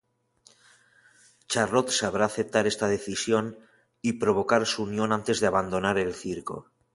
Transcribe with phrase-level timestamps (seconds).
[1.53, 3.45] Charlot sabrá aceptar esta decisión
[4.01, 6.71] y provocar su unión antes de abandonar el circo.